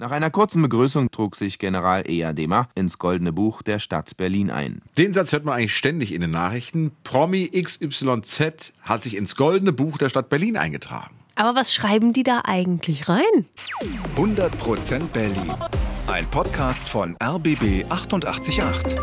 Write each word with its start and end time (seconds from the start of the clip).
Nach 0.00 0.12
einer 0.12 0.30
kurzen 0.30 0.62
Begrüßung 0.62 1.10
trug 1.10 1.34
sich 1.34 1.58
General 1.58 2.08
Eadema 2.08 2.68
ins 2.76 3.00
Goldene 3.00 3.32
Buch 3.32 3.62
der 3.62 3.80
Stadt 3.80 4.16
Berlin 4.16 4.48
ein. 4.48 4.80
Den 4.96 5.12
Satz 5.12 5.32
hört 5.32 5.44
man 5.44 5.56
eigentlich 5.56 5.76
ständig 5.76 6.14
in 6.14 6.20
den 6.20 6.30
Nachrichten. 6.30 6.92
Promi 7.02 7.48
XYZ 7.48 8.74
hat 8.82 9.02
sich 9.02 9.16
ins 9.16 9.34
Goldene 9.34 9.72
Buch 9.72 9.98
der 9.98 10.08
Stadt 10.08 10.28
Berlin 10.28 10.56
eingetragen. 10.56 11.16
Aber 11.34 11.58
was 11.58 11.74
schreiben 11.74 12.12
die 12.12 12.22
da 12.22 12.42
eigentlich 12.44 13.08
rein? 13.08 13.24
100% 14.16 15.00
Berlin. 15.12 15.52
Ein 16.06 16.30
Podcast 16.30 16.88
von 16.88 17.16
RBB 17.20 17.90
888. 17.90 18.94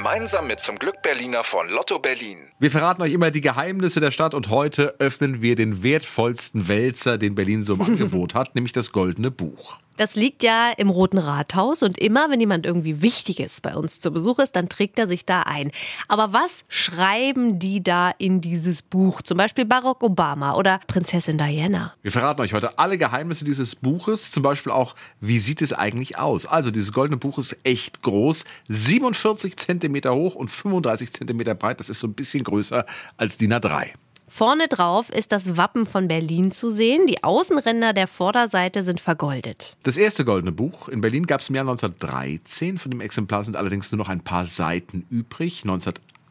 Gemeinsam 0.00 0.46
mit 0.46 0.60
zum 0.60 0.78
Glück 0.78 1.02
Berliner 1.02 1.44
von 1.44 1.68
Lotto 1.68 1.98
Berlin. 1.98 2.38
Wir 2.58 2.70
verraten 2.70 3.02
euch 3.02 3.12
immer 3.12 3.30
die 3.30 3.42
Geheimnisse 3.42 4.00
der 4.00 4.12
Stadt 4.12 4.32
und 4.32 4.48
heute 4.48 4.94
öffnen 4.98 5.42
wir 5.42 5.56
den 5.56 5.82
wertvollsten 5.82 6.68
Wälzer, 6.68 7.18
den 7.18 7.34
Berlin 7.34 7.64
so 7.64 7.74
im 7.74 7.82
Angebot 7.82 8.32
hat, 8.32 8.54
nämlich 8.54 8.72
das 8.72 8.92
Goldene 8.92 9.30
Buch. 9.30 9.76
Das 10.00 10.14
liegt 10.14 10.42
ja 10.42 10.70
im 10.78 10.88
Roten 10.88 11.18
Rathaus 11.18 11.82
und 11.82 11.98
immer, 11.98 12.30
wenn 12.30 12.40
jemand 12.40 12.64
irgendwie 12.64 13.02
Wichtiges 13.02 13.60
bei 13.60 13.76
uns 13.76 14.00
zu 14.00 14.10
Besuch 14.10 14.38
ist, 14.38 14.56
dann 14.56 14.70
trägt 14.70 14.98
er 14.98 15.06
sich 15.06 15.26
da 15.26 15.42
ein. 15.42 15.72
Aber 16.08 16.32
was 16.32 16.64
schreiben 16.68 17.58
die 17.58 17.82
da 17.82 18.10
in 18.16 18.40
dieses 18.40 18.80
Buch? 18.80 19.20
Zum 19.20 19.36
Beispiel 19.36 19.66
Barack 19.66 20.02
Obama 20.02 20.54
oder 20.54 20.80
Prinzessin 20.86 21.36
Diana. 21.36 21.92
Wir 22.00 22.12
verraten 22.12 22.40
euch 22.40 22.54
heute 22.54 22.78
alle 22.78 22.96
Geheimnisse 22.96 23.44
dieses 23.44 23.76
Buches, 23.76 24.32
zum 24.32 24.42
Beispiel 24.42 24.72
auch, 24.72 24.96
wie 25.20 25.38
sieht 25.38 25.60
es 25.60 25.74
eigentlich 25.74 26.16
aus? 26.16 26.46
Also, 26.46 26.70
dieses 26.70 26.94
Goldene 26.94 27.18
Buch 27.18 27.36
ist 27.36 27.54
echt 27.62 28.00
groß, 28.00 28.46
47 28.68 29.54
Zentimeter 29.90 30.14
hoch 30.14 30.36
und 30.36 30.50
35 30.50 31.12
Zentimeter 31.12 31.54
breit. 31.54 31.80
Das 31.80 31.90
ist 31.90 32.00
so 32.00 32.06
ein 32.06 32.14
bisschen 32.14 32.44
größer 32.44 32.86
als 33.16 33.38
DIN 33.38 33.52
A3. 33.52 33.88
Vorne 34.28 34.68
drauf 34.68 35.10
ist 35.10 35.32
das 35.32 35.56
Wappen 35.56 35.84
von 35.84 36.06
Berlin 36.06 36.52
zu 36.52 36.70
sehen. 36.70 37.08
Die 37.08 37.24
Außenränder 37.24 37.92
der 37.92 38.06
Vorderseite 38.06 38.84
sind 38.84 39.00
vergoldet. 39.00 39.76
Das 39.82 39.96
erste 39.96 40.24
Goldene 40.24 40.52
Buch 40.52 40.88
in 40.88 41.00
Berlin 41.00 41.26
gab 41.26 41.40
es 41.40 41.48
im 41.48 41.56
Jahr 41.56 41.64
1913. 41.64 42.78
Von 42.78 42.92
dem 42.92 43.00
Exemplar 43.00 43.42
sind 43.42 43.56
allerdings 43.56 43.90
nur 43.90 43.98
noch 43.98 44.08
ein 44.08 44.20
paar 44.20 44.46
Seiten 44.46 45.04
übrig. 45.10 45.64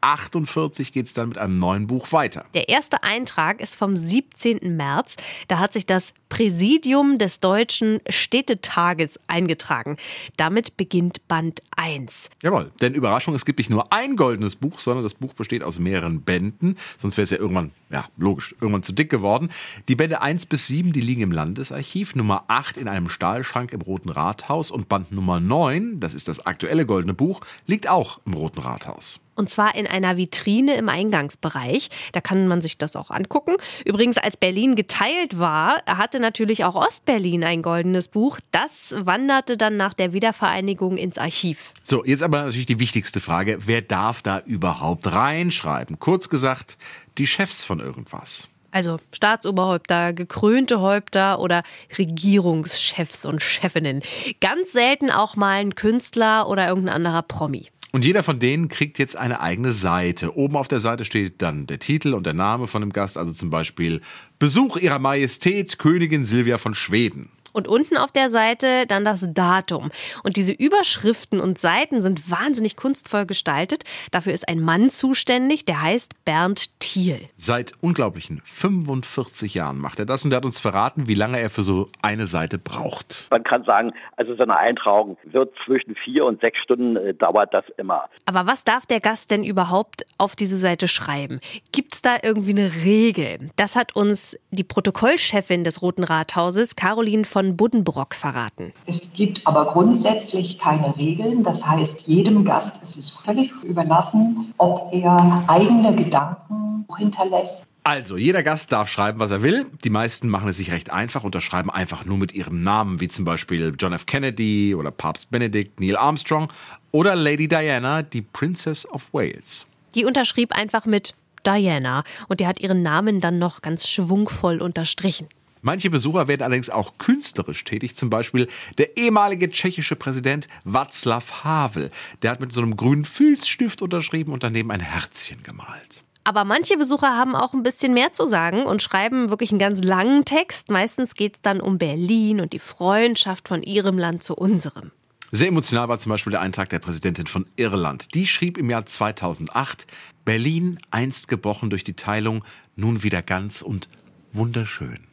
1948 0.02 0.94
geht 0.94 1.08
es 1.08 1.14
dann 1.14 1.30
mit 1.30 1.38
einem 1.38 1.60
neuen 1.60 1.88
Buch 1.88 2.12
weiter. 2.12 2.46
Der 2.54 2.70
erste 2.70 3.04
Eintrag 3.04 3.62
ist 3.62 3.76
vom 3.76 3.98
17. 3.98 4.76
März. 4.76 5.18
Da 5.48 5.60
hat 5.60 5.74
sich 5.74 5.86
das 5.86 6.14
Präsidium 6.30 7.18
des 7.18 7.40
Deutschen 7.40 8.00
Städtetages 8.08 9.20
eingetragen. 9.28 9.98
Damit 10.38 10.78
beginnt 10.78 11.28
Band 11.28 11.62
1. 11.76 12.30
Jawohl, 12.44 12.72
denn 12.82 12.94
Überraschung, 12.94 13.34
es 13.34 13.46
gibt 13.46 13.60
nicht 13.60 13.70
nur 13.70 13.92
ein 13.92 14.16
goldenes 14.16 14.56
Buch, 14.56 14.80
sondern 14.80 15.04
das 15.04 15.16
Buch 15.16 15.34
besteht 15.34 15.64
aus 15.64 15.80
mehreren 15.80 16.22
Bänden. 16.22 16.78
Sonst 16.98 17.18
wäre 17.18 17.24
es 17.24 17.32
ja 17.32 17.38
irgendwann, 17.38 17.72
ja, 17.90 18.06
logisch, 18.18 18.56
irgendwann 18.62 18.84
zu 18.84 18.94
dick 18.94 19.10
geworden. 19.10 19.50
Die 19.88 19.96
Bände 19.96 20.22
1 20.22 20.46
bis 20.46 20.68
7, 20.68 20.94
die 20.94 21.02
liegen 21.02 21.22
im 21.22 21.32
Landesarchiv, 21.32 22.16
Nummer 22.16 22.46
8 22.48 22.78
in 22.78 22.88
einem 22.88 23.10
Stahlschrank 23.10 23.74
im 23.74 23.82
Roten 23.82 24.10
Rathaus 24.10 24.72
und 24.72 24.88
Band 24.88 25.12
Nummer 25.12 25.40
9, 25.40 26.00
das 26.00 26.14
ist 26.14 26.28
das 26.28 26.46
aktuelle 26.46 26.86
goldene 26.86 27.14
Buch, 27.14 27.42
liegt 27.66 27.90
auch 27.90 28.20
im 28.26 28.34
Roten 28.34 28.60
Rathaus. 28.60 29.20
Und 29.40 29.50
zwar 29.50 29.74
in 29.76 29.88
einer 29.88 30.18
Vitrine 30.18 30.76
im 30.76 30.90
Eingangsbereich. 30.90 31.90
Da 32.12 32.20
kann 32.20 32.50
man 32.50 32.60
sich 32.60 32.78
das 32.78 32.98
auch 32.98 33.10
angucken. 33.10 33.56
Übrigens, 33.86 34.18
als 34.18 34.36
Berlin 34.36 34.76
geteilt 34.76 35.40
war, 35.40 35.82
hatte 35.88 36.20
natürlich 36.20 36.66
auch 36.66 36.76
Ostberlin 36.76 37.46
ein 37.46 37.62
goldenes 37.62 38.10
Buch. 38.10 38.40
Das 38.52 38.94
wanderte 38.98 39.56
dann 39.56 39.78
nach 39.78 39.94
der 39.94 40.12
Wiedervereinigung 40.12 40.98
ins 40.98 41.18
Archiv. 41.18 41.72
So, 41.84 42.04
jetzt 42.04 42.22
aber 42.22 42.44
natürlich 42.44 42.66
die 42.66 42.82
wichtigste 42.82 43.22
Frage. 43.22 43.60
Wer 43.66 43.82
darf 43.82 44.22
da 44.22 44.40
überhaupt 44.40 45.10
reinschreiben? 45.10 46.00
Kurz 46.00 46.28
gesagt, 46.28 46.78
die 47.18 47.26
Chefs 47.26 47.64
von 47.64 47.80
irgendwas. 47.80 48.50
Also 48.72 48.98
Staatsoberhäupter, 49.14 50.12
gekrönte 50.12 50.82
Häupter 50.82 51.40
oder 51.40 51.64
Regierungschefs 51.98 53.24
und 53.24 53.42
Chefinnen. 53.42 54.02
Ganz 54.42 54.74
selten 54.74 55.10
auch 55.10 55.38
mal 55.38 55.62
ein 55.62 55.76
Künstler 55.76 56.50
oder 56.50 56.68
irgendein 56.68 56.96
anderer 56.96 57.22
Promi. 57.22 57.70
Und 57.92 58.06
jeder 58.06 58.22
von 58.22 58.40
denen 58.40 58.68
kriegt 58.68 59.00
jetzt 59.00 59.16
eine 59.16 59.42
eigene 59.42 59.72
Seite. 59.72 60.38
Oben 60.38 60.58
auf 60.58 60.68
der 60.68 60.80
Seite 60.80 61.06
steht 61.06 61.42
dann 61.42 61.66
der 61.66 61.80
Titel 61.80 62.14
und 62.14 62.26
der 62.26 62.36
Name 62.36 62.68
von 62.68 62.82
dem 62.82 62.94
Gast, 62.94 63.18
also 63.18 63.34
zum 63.34 63.50
Beispiel 63.50 64.02
Besuch 64.38 64.78
Ihrer 64.78 65.00
Majestät 65.00 65.80
Königin 65.80 66.26
Silvia 66.26 66.58
von 66.58 66.76
Schweden. 66.76 67.30
Und 67.60 67.68
unten 67.68 67.98
auf 67.98 68.14
der 68.14 68.30
Seite 68.30 68.88
dann 68.88 69.04
das 69.04 69.28
Datum. 69.34 69.92
Und 70.24 70.38
diese 70.38 70.54
Überschriften 70.54 71.42
und 71.42 71.60
Seiten 71.60 72.02
sind 72.02 72.32
wahnsinnig 72.32 72.78
kunstvoll 72.78 73.26
gestaltet. 73.26 73.84
Dafür 74.12 74.32
ist 74.32 74.48
ein 74.48 74.62
Mann 74.62 74.90
zuständig, 74.90 75.66
der 75.66 75.82
heißt 75.82 76.24
Bernd 76.24 76.80
Thiel. 76.80 77.28
Seit 77.36 77.74
unglaublichen 77.82 78.42
45 78.46 79.56
Jahren 79.56 79.78
macht 79.78 80.00
er 80.00 80.06
das 80.06 80.24
und 80.24 80.32
er 80.32 80.38
hat 80.38 80.46
uns 80.46 80.62
verraten, 80.62 81.10
wie 81.10 81.16
lange 81.16 81.38
er 81.38 81.50
für 81.50 81.62
so 81.62 81.90
eine 82.02 82.28
Seite 82.28 82.58
braucht. 82.58 83.28
Man 83.30 83.44
kann 83.44 83.66
sagen, 83.66 83.92
also 84.16 84.34
so 84.36 84.44
eine 84.44 84.56
Eintragung 84.56 85.18
wird 85.26 85.54
zwischen 85.66 85.96
vier 85.96 86.24
und 86.24 86.40
sechs 86.40 86.60
Stunden 86.60 86.96
äh, 86.96 87.14
dauert 87.14 87.54
das 87.54 87.66
immer. 87.76 88.06
Aber 88.26 88.48
was 88.48 88.64
darf 88.64 88.86
der 88.86 89.02
Gast 89.02 89.32
denn 89.32 89.44
überhaupt 89.44 90.06
auf 90.18 90.38
diese 90.38 90.58
Seite 90.58 90.88
schreiben? 90.88 91.42
Gibt 91.74 91.96
es 91.96 92.02
da 92.02 92.16
irgendwie 92.24 92.52
eine 92.52 92.72
Regel? 92.86 93.52
Das 93.58 93.76
hat 93.76 93.98
uns 93.98 94.40
die 94.52 94.64
Protokollchefin 94.64 95.66
des 95.66 95.82
Roten 95.82 96.06
Rathauses, 96.06 96.76
Caroline 96.76 97.26
von 97.26 97.49
Buddenbrock, 97.58 98.16
verraten. 98.16 98.74
Es 98.86 99.02
gibt 99.14 99.46
aber 99.46 99.74
grundsätzlich 99.74 100.58
keine 100.60 100.96
Regeln. 100.98 101.44
Das 101.44 101.64
heißt, 101.66 102.02
jedem 102.02 102.46
Gast 102.46 102.74
ist 102.84 102.98
es 102.98 103.12
völlig 103.24 103.52
überlassen, 103.64 104.54
ob 104.58 104.94
er 104.94 105.44
eigene 105.48 105.96
Gedanken 105.96 106.86
hinterlässt. 106.98 107.64
Also, 107.84 108.18
jeder 108.18 108.44
Gast 108.44 108.72
darf 108.72 108.90
schreiben, 108.90 109.20
was 109.20 109.32
er 109.32 109.42
will. 109.42 109.66
Die 109.84 109.90
meisten 109.90 110.28
machen 110.28 110.50
es 110.50 110.58
sich 110.58 110.72
recht 110.72 110.92
einfach, 110.92 111.24
unterschreiben 111.24 111.70
einfach 111.70 112.06
nur 112.06 112.18
mit 112.18 112.34
ihrem 112.34 112.62
Namen, 112.62 113.00
wie 113.00 113.08
zum 113.08 113.26
Beispiel 113.26 113.74
John 113.80 113.94
F. 113.94 114.06
Kennedy 114.06 114.76
oder 114.76 114.92
Papst 114.92 115.32
Benedikt, 115.32 115.80
Neil 115.80 115.98
Armstrong 115.98 116.52
oder 116.92 117.16
Lady 117.16 117.48
Diana, 117.48 118.02
die 118.02 118.22
Princess 118.22 118.86
of 118.86 119.14
Wales. 119.14 119.66
Die 119.96 120.06
unterschrieb 120.06 120.56
einfach 120.56 120.86
mit 120.86 121.16
Diana 121.46 122.04
und 122.28 122.42
die 122.42 122.48
hat 122.48 122.60
ihren 122.60 122.84
Namen 122.84 123.22
dann 123.22 123.40
noch 123.40 123.62
ganz 123.62 123.88
schwungvoll 123.88 124.62
unterstrichen. 124.62 125.28
Manche 125.62 125.90
Besucher 125.90 126.28
werden 126.28 126.44
allerdings 126.44 126.70
auch 126.70 126.98
künstlerisch 126.98 127.64
tätig, 127.66 127.96
zum 127.98 128.10
Beispiel 128.10 128.48
der 128.78 128.96
ehemalige 128.98 129.50
tschechische 129.50 129.96
Präsident 129.96 130.48
Václav 130.66 131.44
Havel. 131.44 131.92
Der 132.22 132.32
hat 132.32 132.40
mit 132.40 132.54
so 132.54 132.62
einem 132.62 132.78
grünen 132.78 133.06
Filzstift 133.06 133.82
unterschrieben 133.82 134.32
und 134.32 134.44
daneben 134.44 134.72
ein 134.72 134.80
Herzchen 134.80 135.44
gemalt. 135.44 136.04
Aber 136.24 136.46
manche 136.46 136.78
Besucher 136.78 137.18
haben 137.18 137.36
auch 137.36 137.54
ein 137.54 137.64
bisschen 137.64 137.94
mehr 137.94 138.14
zu 138.14 138.28
sagen 138.28 138.64
und 138.64 138.82
schreiben 138.82 139.30
wirklich 139.30 139.52
einen 139.52 139.60
ganz 139.60 139.84
langen 139.84 140.26
Text. 140.26 140.70
Meistens 140.70 141.16
geht 141.16 141.36
es 141.36 141.42
dann 141.42 141.60
um 141.60 141.78
Berlin 141.78 142.40
und 142.40 142.54
die 142.54 142.60
Freundschaft 142.60 143.48
von 143.48 143.64
ihrem 143.64 143.98
Land 143.98 144.24
zu 144.24 144.36
unserem. 144.36 144.92
Sehr 145.32 145.48
emotional 145.48 145.90
war 145.90 146.00
zum 146.00 146.12
Beispiel 146.12 146.32
der 146.32 146.42
Eintrag 146.42 146.70
der 146.70 146.80
Präsidentin 146.80 147.28
von 147.28 147.46
Irland. 147.56 148.16
Die 148.16 148.28
schrieb 148.28 148.58
im 148.58 148.70
Jahr 148.70 148.86
2008, 148.86 149.86
Berlin, 150.26 150.80
einst 150.90 151.28
gebrochen 151.28 151.70
durch 151.70 151.84
die 151.84 151.94
Teilung, 151.94 152.44
nun 152.76 153.04
wieder 153.04 153.22
ganz 153.22 153.62
und 153.62 153.90
wunderschön. 154.32 155.09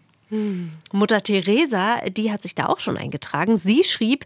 Mutter 0.92 1.20
Teresa, 1.20 2.00
die 2.08 2.32
hat 2.32 2.42
sich 2.42 2.54
da 2.54 2.66
auch 2.66 2.80
schon 2.80 2.96
eingetragen. 2.96 3.56
Sie 3.56 3.84
schrieb, 3.84 4.24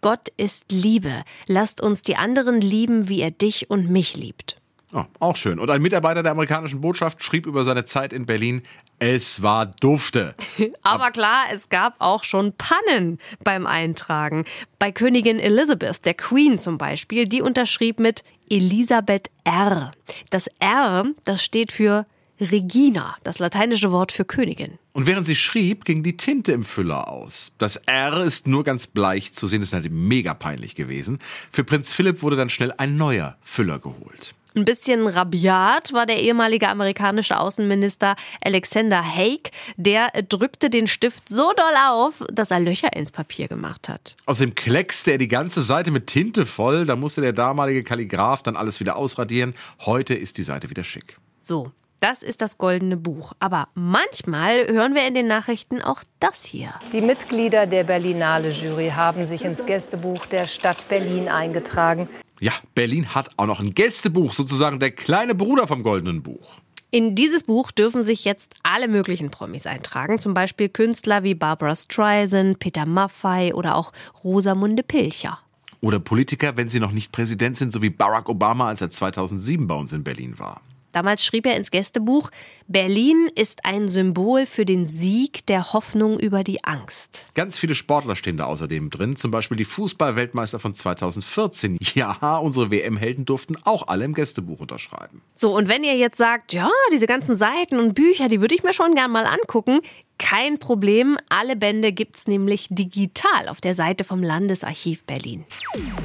Gott 0.00 0.28
ist 0.36 0.70
Liebe. 0.70 1.24
Lasst 1.46 1.80
uns 1.80 2.02
die 2.02 2.16
anderen 2.16 2.60
lieben, 2.60 3.08
wie 3.08 3.20
er 3.20 3.30
dich 3.30 3.68
und 3.70 3.90
mich 3.90 4.16
liebt. 4.16 4.60
Oh, 4.92 5.04
auch 5.20 5.36
schön. 5.36 5.60
Und 5.60 5.70
ein 5.70 5.82
Mitarbeiter 5.82 6.22
der 6.22 6.32
amerikanischen 6.32 6.80
Botschaft 6.80 7.22
schrieb 7.22 7.46
über 7.46 7.62
seine 7.62 7.84
Zeit 7.84 8.12
in 8.12 8.26
Berlin, 8.26 8.62
es 8.98 9.40
war 9.40 9.66
dufte. 9.66 10.34
Aber 10.82 11.10
klar, 11.10 11.44
es 11.52 11.68
gab 11.68 11.94
auch 12.00 12.24
schon 12.24 12.54
Pannen 12.54 13.18
beim 13.44 13.66
Eintragen. 13.66 14.44
Bei 14.78 14.90
Königin 14.90 15.38
Elizabeth, 15.38 16.04
der 16.04 16.14
Queen 16.14 16.58
zum 16.58 16.76
Beispiel, 16.76 17.26
die 17.26 17.40
unterschrieb 17.40 18.00
mit 18.00 18.24
Elisabeth 18.48 19.30
R. 19.44 19.92
Das 20.30 20.48
R, 20.58 21.06
das 21.24 21.42
steht 21.44 21.70
für 21.70 22.04
Regina, 22.40 23.16
das 23.22 23.38
lateinische 23.38 23.92
Wort 23.92 24.12
für 24.12 24.24
Königin. 24.24 24.78
Und 24.92 25.06
während 25.06 25.26
sie 25.26 25.36
schrieb, 25.36 25.84
ging 25.84 26.02
die 26.02 26.16
Tinte 26.16 26.52
im 26.52 26.64
Füller 26.64 27.08
aus. 27.08 27.52
Das 27.58 27.76
R 27.76 28.24
ist 28.24 28.46
nur 28.46 28.64
ganz 28.64 28.86
bleich 28.86 29.34
zu 29.34 29.46
sehen, 29.46 29.60
das 29.60 29.68
ist 29.68 29.72
natürlich 29.74 29.96
mega 29.96 30.34
peinlich 30.34 30.74
gewesen. 30.74 31.18
Für 31.52 31.64
Prinz 31.64 31.92
Philipp 31.92 32.22
wurde 32.22 32.36
dann 32.36 32.48
schnell 32.48 32.72
ein 32.76 32.96
neuer 32.96 33.36
Füller 33.42 33.78
geholt. 33.78 34.34
Ein 34.56 34.64
bisschen 34.64 35.06
rabiat 35.06 35.92
war 35.92 36.06
der 36.06 36.20
ehemalige 36.20 36.68
amerikanische 36.68 37.38
Außenminister 37.38 38.16
Alexander 38.44 39.00
Haig. 39.00 39.52
Der 39.76 40.08
drückte 40.28 40.70
den 40.70 40.88
Stift 40.88 41.28
so 41.28 41.52
doll 41.52 41.74
auf, 41.88 42.24
dass 42.32 42.50
er 42.50 42.58
Löcher 42.58 42.92
ins 42.96 43.12
Papier 43.12 43.46
gemacht 43.46 43.88
hat. 43.88 44.16
Außerdem 44.26 44.56
kleckste 44.56 45.12
er 45.12 45.18
die 45.18 45.28
ganze 45.28 45.62
Seite 45.62 45.92
mit 45.92 46.08
Tinte 46.08 46.46
voll. 46.46 46.84
Da 46.84 46.96
musste 46.96 47.20
der 47.20 47.32
damalige 47.32 47.84
Kalligraph 47.84 48.42
dann 48.42 48.56
alles 48.56 48.80
wieder 48.80 48.96
ausradieren. 48.96 49.54
Heute 49.80 50.14
ist 50.14 50.36
die 50.36 50.42
Seite 50.42 50.68
wieder 50.68 50.82
schick. 50.82 51.16
So, 51.38 51.70
das 52.00 52.22
ist 52.22 52.40
das 52.40 52.58
goldene 52.58 52.96
Buch. 52.96 53.32
Aber 53.38 53.68
manchmal 53.74 54.66
hören 54.66 54.94
wir 54.94 55.06
in 55.06 55.14
den 55.14 55.26
Nachrichten 55.26 55.82
auch 55.82 56.02
das 56.18 56.44
hier. 56.44 56.74
Die 56.92 57.00
Mitglieder 57.00 57.66
der 57.66 57.84
Berlinale 57.84 58.50
Jury 58.50 58.88
haben 58.88 59.24
sich 59.24 59.44
ins 59.44 59.64
Gästebuch 59.64 60.26
der 60.26 60.46
Stadt 60.46 60.88
Berlin 60.88 61.28
eingetragen. 61.28 62.08
Ja, 62.40 62.52
Berlin 62.74 63.14
hat 63.14 63.28
auch 63.36 63.46
noch 63.46 63.60
ein 63.60 63.74
Gästebuch, 63.74 64.32
sozusagen 64.32 64.80
der 64.80 64.90
kleine 64.90 65.34
Bruder 65.34 65.66
vom 65.66 65.82
goldenen 65.82 66.22
Buch. 66.22 66.60
In 66.92 67.14
dieses 67.14 67.44
Buch 67.44 67.70
dürfen 67.70 68.02
sich 68.02 68.24
jetzt 68.24 68.54
alle 68.64 68.88
möglichen 68.88 69.30
Promis 69.30 69.66
eintragen, 69.66 70.18
zum 70.18 70.34
Beispiel 70.34 70.68
Künstler 70.68 71.22
wie 71.22 71.34
Barbara 71.34 71.76
Streisand, 71.76 72.58
Peter 72.58 72.84
Maffay 72.84 73.52
oder 73.52 73.76
auch 73.76 73.92
Rosamunde 74.24 74.82
Pilcher. 74.82 75.38
Oder 75.82 76.00
Politiker, 76.00 76.56
wenn 76.56 76.68
sie 76.68 76.80
noch 76.80 76.90
nicht 76.90 77.12
Präsident 77.12 77.56
sind, 77.56 77.72
so 77.72 77.80
wie 77.80 77.90
Barack 77.90 78.28
Obama, 78.28 78.66
als 78.66 78.80
er 78.80 78.90
2007 78.90 79.68
bei 79.68 79.74
uns 79.74 79.92
in 79.92 80.02
Berlin 80.02 80.38
war. 80.38 80.62
Damals 80.92 81.24
schrieb 81.24 81.46
er 81.46 81.56
ins 81.56 81.70
Gästebuch, 81.70 82.30
Berlin 82.66 83.28
ist 83.34 83.64
ein 83.64 83.88
Symbol 83.88 84.46
für 84.46 84.64
den 84.64 84.86
Sieg 84.86 85.46
der 85.46 85.72
Hoffnung 85.72 86.18
über 86.18 86.44
die 86.44 86.62
Angst. 86.64 87.26
Ganz 87.34 87.58
viele 87.58 87.74
Sportler 87.74 88.14
stehen 88.14 88.36
da 88.36 88.44
außerdem 88.44 88.90
drin, 88.90 89.16
zum 89.16 89.30
Beispiel 89.30 89.56
die 89.56 89.64
Fußballweltmeister 89.64 90.58
von 90.58 90.74
2014. 90.74 91.78
Ja, 91.94 92.38
unsere 92.38 92.70
WM-Helden 92.70 93.24
durften 93.24 93.56
auch 93.64 93.88
alle 93.88 94.04
im 94.04 94.14
Gästebuch 94.14 94.60
unterschreiben. 94.60 95.22
So, 95.34 95.56
und 95.56 95.68
wenn 95.68 95.82
ihr 95.82 95.96
jetzt 95.96 96.18
sagt, 96.18 96.52
ja, 96.52 96.70
diese 96.92 97.06
ganzen 97.06 97.34
Seiten 97.34 97.78
und 97.78 97.94
Bücher, 97.94 98.28
die 98.28 98.40
würde 98.40 98.54
ich 98.54 98.62
mir 98.62 98.72
schon 98.72 98.94
gern 98.94 99.10
mal 99.10 99.26
angucken, 99.26 99.80
kein 100.18 100.58
Problem, 100.58 101.16
alle 101.30 101.56
Bände 101.56 101.92
gibt's 101.92 102.26
nämlich 102.26 102.68
digital 102.70 103.48
auf 103.48 103.60
der 103.60 103.74
Seite 103.74 104.04
vom 104.04 104.22
Landesarchiv 104.22 105.04
Berlin. 105.04 105.44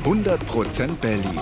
100% 0.05 0.95
Berlin. 1.01 1.41